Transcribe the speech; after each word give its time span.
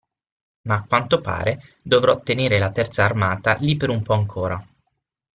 Ma 0.63 0.77
a 0.77 0.83
quanto 0.83 1.21
pare 1.21 1.61
dovrò 1.83 2.21
tenere 2.21 2.57
la 2.57 2.71
terza 2.71 3.03
armata 3.03 3.53
lì 3.59 3.77
per 3.77 3.89
un 3.89 4.01
po' 4.01 4.13
ancora. 4.13 4.59